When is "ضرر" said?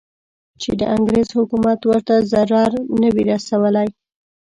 2.31-2.71